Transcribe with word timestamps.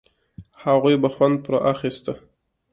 هغوی 0.63 0.95
به 1.01 1.09
خوند 1.15 1.37
پر 1.45 1.55
اخيسته. 1.73 2.13